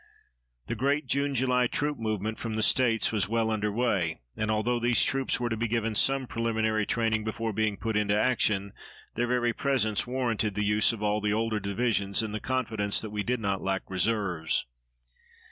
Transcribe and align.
The 0.65 0.73
great 0.73 1.05
June 1.05 1.35
July 1.35 1.67
troop 1.67 1.99
movement 1.99 2.39
from 2.39 2.55
the 2.55 2.63
States 2.63 3.11
was 3.11 3.29
well 3.29 3.51
under 3.51 3.71
way, 3.71 4.19
and, 4.35 4.49
although 4.49 4.79
these 4.79 5.03
troops 5.05 5.39
were 5.39 5.47
to 5.49 5.55
be 5.55 5.67
given 5.67 5.93
some 5.93 6.25
preliminary 6.25 6.87
training 6.87 7.23
before 7.23 7.53
being 7.53 7.77
put 7.77 7.95
into 7.95 8.19
action, 8.19 8.73
their 9.13 9.27
very 9.27 9.53
presence 9.53 10.07
warranted 10.07 10.55
the 10.55 10.65
use 10.65 10.91
of 10.91 11.03
all 11.03 11.21
the 11.21 11.33
older 11.33 11.59
divisions 11.59 12.23
in 12.23 12.31
the 12.31 12.39
confidence 12.39 12.99
that 12.99 13.11
we 13.11 13.21
did 13.21 13.39
not 13.39 13.61
lack 13.61 13.87
reserves. 13.91 14.65